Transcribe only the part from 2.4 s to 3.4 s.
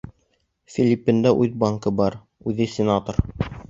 үҙе сенатор.